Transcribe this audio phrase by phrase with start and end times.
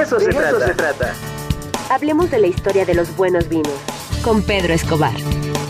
[0.00, 0.66] De eso, se, trata.
[0.66, 1.12] se trata.
[1.90, 3.68] Hablemos de la historia de los buenos vinos.
[4.24, 5.12] Con Pedro Escobar.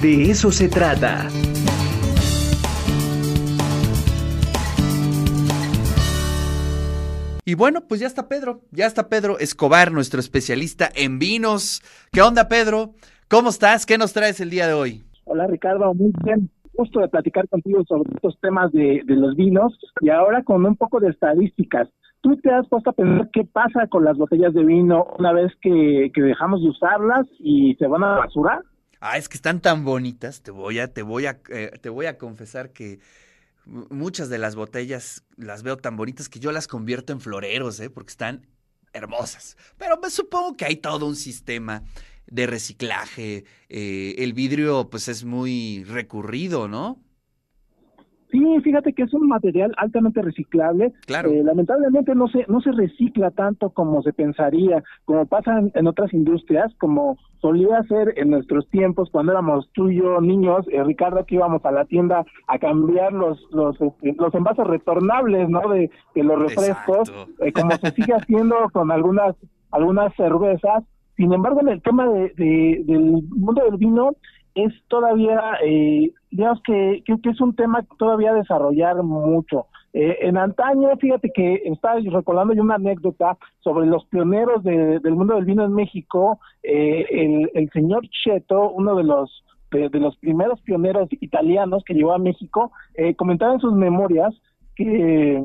[0.00, 1.26] De eso se trata.
[7.44, 11.82] Y bueno, pues ya está Pedro, ya está Pedro Escobar, nuestro especialista en vinos.
[12.12, 12.94] ¿Qué onda, Pedro?
[13.28, 13.86] ¿Cómo estás?
[13.86, 15.02] ¿Qué nos traes el día de hoy?
[15.24, 16.48] Hola, Ricardo, muy bien.
[16.74, 21.00] Gusto de platicar contigo sobre estos temas de, los vinos y ahora con un poco
[21.00, 21.88] de estadísticas.
[22.22, 25.52] ¿Tú te has puesto a pensar qué pasa con las botellas de vino una vez
[25.60, 28.60] que, dejamos de usarlas y se van a basurar?
[29.00, 30.40] Ah, es que están tan bonitas.
[30.40, 33.00] Te voy a, te voy a, eh, te voy a confesar que
[33.66, 37.90] muchas de las botellas las veo tan bonitas que yo las convierto en floreros, ¿eh?
[37.90, 38.46] porque están
[38.92, 39.56] hermosas.
[39.76, 41.82] Pero me supongo que hay todo un sistema
[42.26, 43.44] de reciclaje.
[43.68, 47.00] Eh, el vidrio, pues, es muy recurrido, ¿no?
[48.32, 50.94] Sí, fíjate que es un material altamente reciclable.
[51.06, 51.30] Claro.
[51.30, 56.14] Eh, lamentablemente no se no se recicla tanto como se pensaría, como pasa en, otras
[56.14, 61.26] industrias, como solía ser en nuestros tiempos cuando éramos tú y yo niños, eh, Ricardo,
[61.26, 65.68] que íbamos a la tienda a cambiar los los, este, los envases retornables, ¿no?
[65.68, 69.36] De, los refrescos, eh, como se sigue haciendo con algunas
[69.72, 70.84] algunas cervezas.
[71.18, 72.32] Sin embargo, en el tema de,
[72.86, 74.16] del mundo del vino,
[74.54, 79.66] es todavía, eh, digamos que, que, es un tema todavía a desarrollar mucho.
[79.94, 85.34] Eh, en antaño, fíjate que estaba recordando yo una anécdota sobre los pioneros del mundo
[85.34, 86.40] del vino en México.
[86.62, 92.12] Eh, el, el señor Cheto, uno de los de, los primeros pioneros italianos que llegó
[92.12, 94.34] a México, eh, comentaba en sus memorias
[94.76, 95.42] que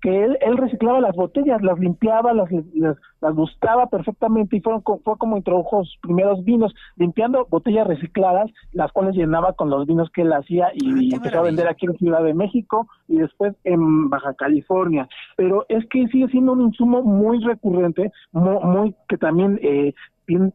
[0.00, 4.82] que él, él reciclaba las botellas, las limpiaba, las, las, las gustaba perfectamente y fueron,
[4.82, 10.10] fue como introdujo sus primeros vinos, limpiando botellas recicladas, las cuales llenaba con los vinos
[10.10, 14.08] que él hacía y, empezó a vender aquí en Ciudad de México y después en
[14.08, 15.08] Baja California.
[15.36, 19.94] Pero es que sigue siendo un insumo muy recurrente, muy, muy que también eh,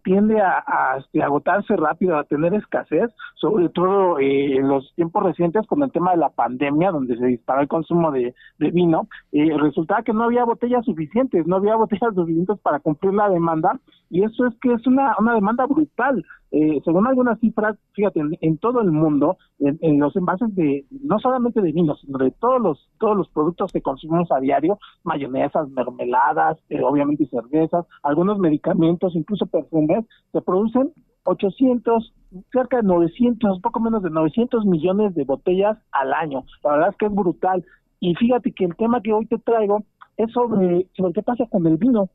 [0.03, 5.65] tiende a, este, agotarse rápido, a tener escasez, sobre todo eh, en los tiempos recientes
[5.67, 10.03] con el tema de la pandemia, donde se disparó el consumo de, vino, eh, resultaba
[10.03, 13.79] que no había botellas suficientes, no había botellas suficientes para cumplir la demanda,
[14.09, 16.23] y eso es que es una, una demanda brutal.
[16.51, 21.61] Eh, según algunas cifras, fíjate, en, todo el mundo, en, los envases de, no solamente
[21.61, 26.57] de vino, sino de todos los, todos los productos que consumimos a diario, mayonesas, mermeladas,
[26.69, 30.93] eh, obviamente cervezas, algunos medicamentos, incluso perfumes, se producen
[31.25, 32.13] 800,
[32.51, 36.43] cerca de 900, poco menos de 900 millones de botellas al año.
[36.63, 37.65] La verdad es que es brutal.
[37.99, 39.83] Y fíjate que el tema que hoy te traigo
[40.17, 42.09] es sobre, sobre qué pasa con el vino.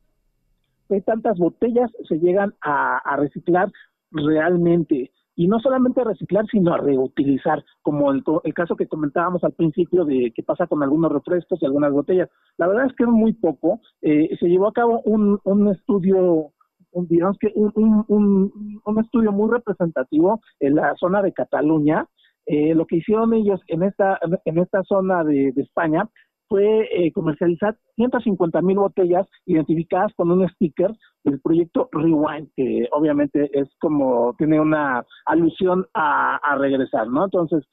[0.91, 3.71] ¿Qué tantas botellas se llegan a, reciclar
[4.11, 9.41] realmente y no solamente a reciclar, sino a reutilizar, como el, el, caso que comentábamos
[9.45, 12.27] al principio de qué pasa con algunos refrescos y algunas botellas.
[12.57, 13.79] La verdad es que es muy poco.
[14.01, 16.51] Eh, se llevó a cabo un, un estudio,
[16.91, 17.71] un, digamos que un,
[18.09, 22.05] un, un, estudio muy representativo en la zona de Cataluña.
[22.45, 26.09] Eh, lo que hicieron ellos en esta, en esta zona de España
[26.51, 30.91] fue eh, comercializar 150 mil botellas identificadas con un sticker
[31.23, 37.23] del proyecto Rewind, que obviamente es como, tiene una alusión a, regresar, ¿no?
[37.23, 37.63] Entonces,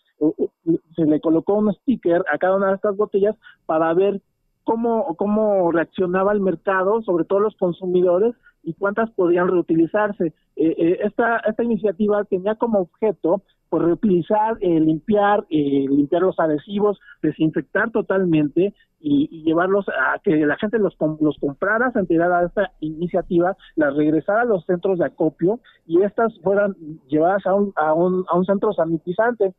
[0.94, 3.34] se le colocó un sticker a cada una de estas botellas
[3.66, 4.22] para ver
[4.62, 10.26] cómo, cómo reaccionaba el mercado, sobre todo los consumidores, y cuántas podían reutilizarse.
[10.54, 16.38] Eh, eh, esta, esta iniciativa tenía como objeto pues reutilizar, eh, limpiar, eh, limpiar los
[16.38, 22.46] adhesivos, desinfectar totalmente y, llevarlos a que la gente los, los comprara, se enterara de
[22.46, 26.74] esta iniciativa, las regresara a los centros de acopio y estas fueran
[27.08, 29.54] llevadas a un, a un, a un centro sanitizante.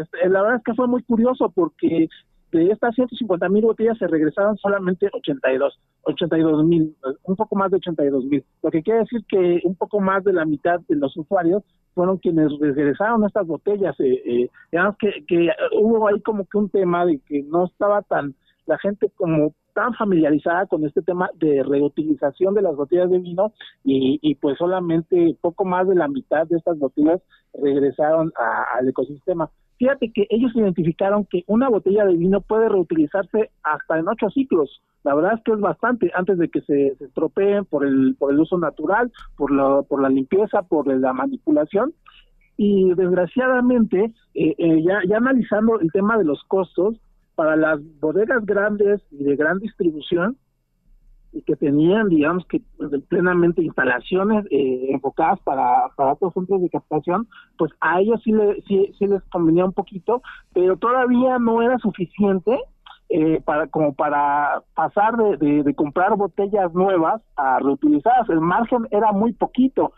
[0.00, 2.08] Este, la verdad es que fue muy curioso porque
[2.52, 7.78] de estas 150 mil botellas se regresaron solamente 82, 82 mil, un poco más de
[7.78, 8.44] 82 mil.
[8.62, 11.62] Lo que quiere decir que un poco más de la mitad de los usuarios
[11.94, 13.98] fueron quienes regresaron estas botellas.
[14.00, 18.02] Eh, eh, digamos que, que hubo ahí como que un tema de que no estaba
[18.02, 18.34] tan,
[18.66, 23.52] la gente como tan familiarizada con este tema de reutilización de las botellas de vino
[23.84, 27.20] y, y pues solamente poco más de la mitad de estas botellas
[27.54, 29.50] regresaron al ecosistema.
[29.78, 34.82] Fíjate que ellos identificaron que una botella de vino puede reutilizarse hasta en ocho ciclos.
[35.04, 38.38] La verdad es que es bastante antes de que se, estropeen por el, por el
[38.38, 41.92] uso natural, por la, por la limpieza, por la manipulación.
[42.56, 47.00] Y desgraciadamente, eh, eh, ya, ya analizando el tema de los costos,
[47.34, 50.36] para las bodegas grandes y de gran distribución,
[51.32, 52.60] y que tenían, digamos que
[53.08, 57.26] plenamente instalaciones eh, enfocadas para, para otros centros de captación,
[57.56, 61.78] pues a ellos sí, le, sí, sí les convenía un poquito, pero todavía no era
[61.78, 62.58] suficiente
[63.08, 68.28] eh, para como para pasar de, de, comprar botellas nuevas a reutilizadas.
[68.30, 69.92] El margen era muy poquito.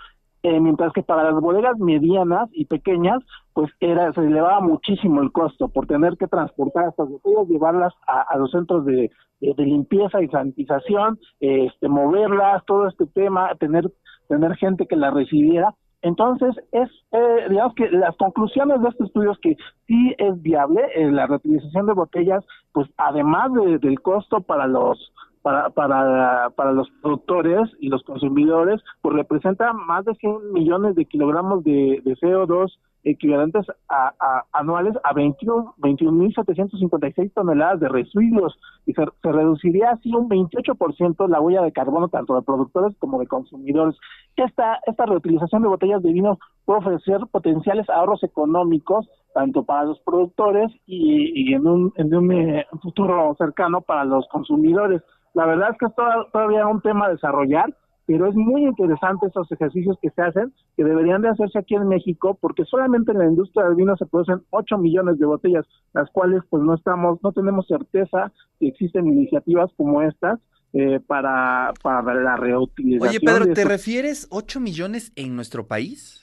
[0.44, 3.23] Eh, mientras que para las bodegas medianas y pequeñas,
[3.55, 8.37] pues era se elevaba muchísimo el costo por tener que transportar estas botellas, llevarlas a,
[8.37, 9.11] los centros de,
[9.41, 13.91] de, limpieza y sanitización, este, moverlas, todo este tema, tener
[14.29, 15.75] tener gente que las recibiera.
[16.02, 19.56] Entonces, es, eh, digamos que las conclusiones de este estudio es que
[19.87, 23.50] sí es viable eh, la reutilización de botellas, pues además
[23.81, 25.11] del costo para los
[25.44, 31.05] para, para, para los productores y los consumidores, pues representa más de 100 millones de
[31.05, 32.73] kilogramos de, de CO2
[33.05, 41.43] equivalentes a, anuales a 21.756 toneladas de residuos y se, reduciría así un 28% la
[41.43, 43.97] huella de carbono tanto de productores como de consumidores.
[44.37, 49.99] Esta, esta reutilización de botellas de vino puede ofrecer potenciales ahorros económicos tanto para los
[50.00, 55.02] productores y, en, un, en un eh, futuro cercano para los consumidores.
[55.34, 55.92] La verdad es que es
[56.32, 57.75] todavía un tema a desarrollar,
[58.06, 61.88] pero es muy interesante esos ejercicios que se hacen, que deberían de hacerse aquí en
[61.88, 66.10] México, porque solamente en la industria del vino se producen 8 millones de botellas, las
[66.10, 70.38] cuales pues no estamos, no tenemos certeza si existen iniciativas como estas
[70.72, 73.08] eh, para, para la reutilización.
[73.08, 76.20] Oye, Pedro, ¿te refieres 8 millones en nuestro país?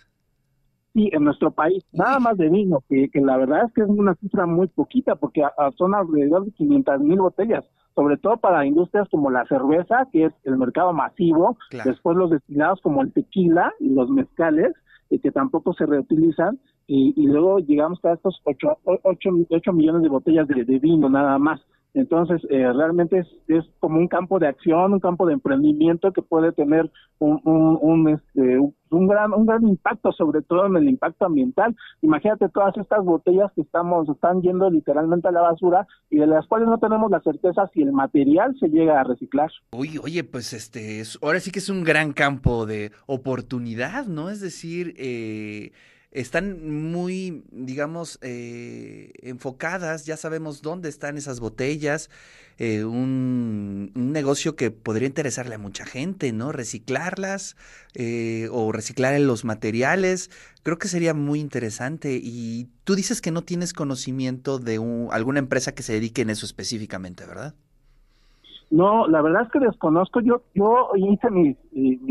[0.94, 3.88] Sí, en nuestro país, nada más de vino, que, que la verdad es que es
[3.88, 5.42] una cifra muy poquita, porque
[5.78, 7.64] son alrededor de 500 mil botellas
[7.96, 12.80] sobre todo para industrias como la cerveza, que es el mercado masivo, después los destilados
[12.82, 14.74] como el tequila y los mezcales,
[15.10, 16.60] eh, que tampoco se reutilizan,
[16.94, 21.62] y, luego llegamos a estos 8, millones de botellas de, vino nada más.
[21.94, 26.54] Entonces, eh, realmente es, como un campo de acción, un campo de emprendimiento que puede
[26.54, 26.90] tener
[27.20, 28.60] un, este,
[28.90, 31.76] gran impacto, sobre todo en el impacto ambiental.
[32.02, 36.48] Imagínate todas estas botellas que estamos están yendo literalmente a la basura y de las
[36.48, 39.52] cuales no tenemos la certeza si el material se llega a reciclar.
[39.72, 44.30] Oye, oye, pues este, ahora sí que es un gran campo de oportunidad, ¿no?
[44.30, 45.72] Es decir, eh,
[46.12, 52.10] están muy, digamos, eh, enfocadas, ya sabemos dónde están esas botellas,
[52.58, 56.52] eh, un, negocio que podría interesarle a mucha gente, ¿no?
[56.52, 57.56] Reciclarlas
[57.96, 60.30] eh, o reciclar los materiales,
[60.64, 62.20] creo que sería muy interesante.
[62.22, 64.80] Y tú dices que no tienes conocimiento de
[65.12, 67.56] alguna empresa que se dedique en eso específicamente, ¿verdad?
[68.70, 70.20] No, la verdad es que desconozco.
[70.20, 71.58] Yo, yo hice mis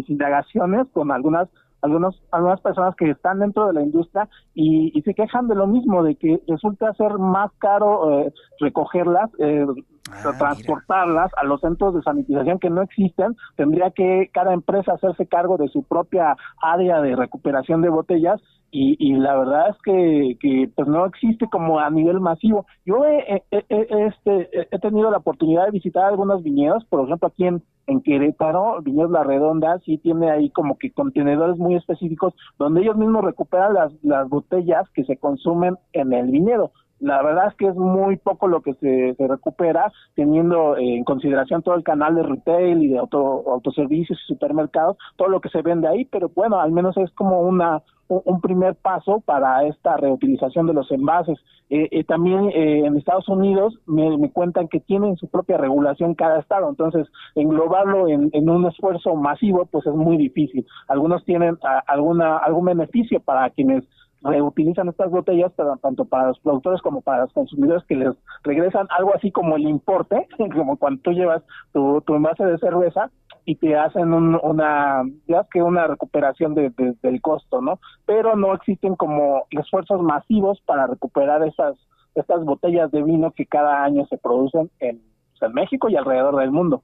[0.08, 1.49] indagaciones con algunas
[1.82, 5.67] algunos, algunas personas que están dentro de la industria y, y se quejan de lo
[5.67, 9.67] mismo, de que resulta ser más caro eh, recogerlas, eh,
[10.11, 13.37] ah, transportarlas a los centros de sanitización que no existen.
[13.56, 18.41] Tendría que cada empresa hacerse cargo de su propia área de recuperación de botellas
[18.73, 22.67] y, y la verdad es que, que pues no existe como a nivel masivo.
[22.87, 27.62] Yo he, este, he tenido la oportunidad de visitar algunos viñedos, por ejemplo aquí en,
[27.91, 32.97] en Querétaro, Viñedos La Redonda, sí tiene ahí como que contenedores muy específicos donde ellos
[32.97, 36.73] mismos recuperan las, las botellas que se consumen en el viñedo.
[37.01, 41.63] La verdad es que es muy poco lo que se, se recupera, teniendo en consideración
[41.63, 45.63] todo el canal de retail y de auto, autoservicios y supermercados, todo lo que se
[45.63, 50.67] vende ahí, pero bueno, al menos es como una un primer paso para esta reutilización
[50.67, 51.39] de los envases.
[51.71, 56.41] Eh, eh, también eh, en Estados Unidos me, cuentan que tienen su propia regulación cada
[56.41, 60.67] estado, entonces englobarlo en, en un esfuerzo masivo pues es muy difícil.
[60.89, 61.56] Algunos tienen
[61.87, 63.84] alguna algún beneficio para quienes
[64.23, 69.15] reutilizan estas botellas tanto para los productores como para los consumidores que les regresan algo
[69.15, 71.43] así como el importe, como cuando tú llevas
[71.73, 73.11] tu, tu envase de cerveza
[73.44, 77.81] y te hacen una, ya que una recuperación de, del costo, ¿no?
[78.06, 81.77] Pero no existen como esfuerzos masivos para recuperar esas
[82.15, 86.37] estas botellas de vino que cada año se producen en, pues, en México y alrededor
[86.37, 86.82] del mundo.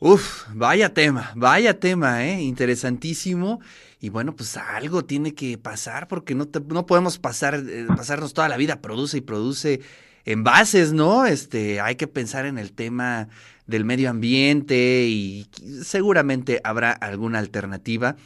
[0.00, 2.40] Uf, vaya tema, vaya tema, ¿eh?
[2.42, 3.60] Interesantísimo.
[4.00, 8.48] Y bueno, pues algo tiene que pasar porque no, no podemos pasar, eh, pasarnos toda
[8.48, 9.80] la vida, produce y produce
[10.28, 11.24] envases, ¿no?
[11.24, 13.28] Este, hay que pensar en el tema
[13.66, 15.48] del medio ambiente y
[15.82, 18.16] seguramente habrá alguna alternativa.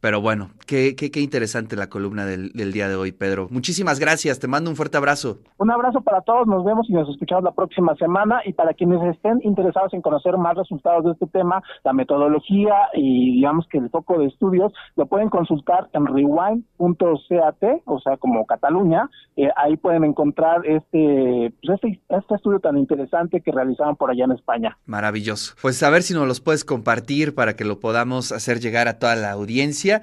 [0.00, 3.48] Pero bueno, qué, qué, qué interesante la columna del, del, día de hoy, Pedro.
[3.50, 5.38] Muchísimas gracias, te mando un fuerte abrazo.
[5.58, 8.40] Un abrazo para todos, nos vemos y nos escuchamos la próxima semana.
[8.44, 13.36] Y para quienes estén interesados en conocer más resultados de este tema, la metodología y
[13.36, 19.08] digamos que el foco de estudios, lo pueden consultar en rewind.cat, o sea, como Cataluña.
[19.36, 24.24] Eh, ahí pueden encontrar este, pues este, este estudio tan interesante que realizaron por allá
[24.24, 24.76] en España.
[24.86, 25.54] Maravilloso.
[25.60, 28.98] Pues a ver si nos los puedes compartir para que lo podamos hacer llegar a
[28.98, 29.95] toda la audiencia